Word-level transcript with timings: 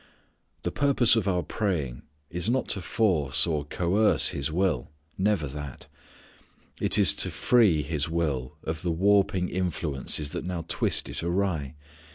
The 0.63 0.71
purpose 0.71 1.15
of 1.15 1.27
our 1.27 1.43
praying 1.43 2.01
is 2.31 2.49
not 2.49 2.67
to 2.69 2.81
force 2.81 3.45
or 3.45 3.65
coerce 3.65 4.29
his 4.29 4.51
will; 4.51 4.89
never 5.15 5.45
that. 5.49 5.85
It 6.79 6.97
is 6.97 7.13
to 7.17 7.29
free 7.29 7.83
his 7.83 8.09
will 8.09 8.57
of 8.63 8.81
the 8.81 8.89
warping 8.89 9.47
influences 9.49 10.31
that 10.31 10.43
now 10.43 10.65
twist 10.67 11.07
it 11.07 11.21
awry. 11.21 11.75